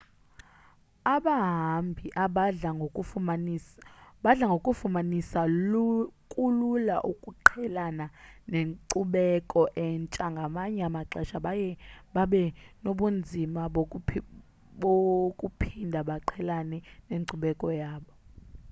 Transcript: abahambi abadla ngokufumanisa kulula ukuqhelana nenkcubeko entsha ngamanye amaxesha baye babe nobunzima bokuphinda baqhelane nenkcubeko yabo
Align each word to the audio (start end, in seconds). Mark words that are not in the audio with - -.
abahambi 1.15 2.05
abadla 2.23 2.69
ngokufumanisa 4.51 5.41
kulula 6.31 6.95
ukuqhelana 7.11 8.05
nenkcubeko 8.51 9.61
entsha 9.85 10.25
ngamanye 10.33 10.81
amaxesha 10.89 11.37
baye 11.45 11.69
babe 12.15 12.43
nobunzima 12.83 13.61
bokuphinda 14.81 15.99
baqhelane 16.09 16.77
nenkcubeko 17.09 17.67
yabo 17.81 18.11